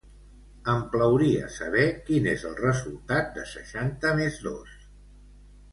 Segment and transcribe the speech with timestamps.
[0.71, 4.75] Em plauria saber quin és el resultat de seixanta més dos?